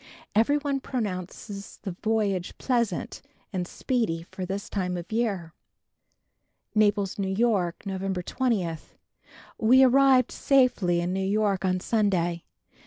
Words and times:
Every 0.33 0.57
one 0.57 0.79
pronounces 0.79 1.77
the 1.83 1.91
voyage 1.91 2.57
pleasant 2.57 3.21
and 3.53 3.67
speedy 3.67 4.23
for 4.23 4.47
this 4.47 4.67
time 4.67 4.97
of 4.97 5.11
year. 5.11 5.53
Naples, 6.73 7.19
N. 7.19 7.35
Y., 7.37 7.71
November 7.85 8.23
20. 8.23 8.77
We 9.59 9.83
arrived 9.83 10.31
safely 10.31 11.01
in 11.01 11.13
New 11.13 11.21
York 11.23 11.63
on 11.63 11.79
Sunday. 11.79 12.45